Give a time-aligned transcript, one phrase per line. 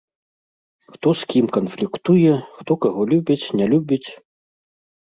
[0.93, 4.07] Хто з кім канфліктуе, хто каго любіць, не любіць.